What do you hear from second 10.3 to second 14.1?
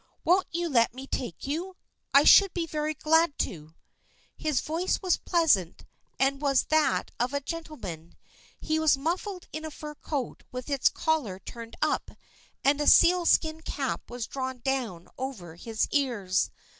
with its collar turned up, and a seal skin cap